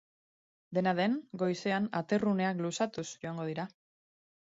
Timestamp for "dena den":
0.77-1.17